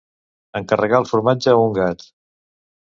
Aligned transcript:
Encarregar 0.59 1.03
el 1.03 1.07
formatge 1.11 1.55
a 1.55 1.63
un 1.67 1.79
gat. 1.81 2.11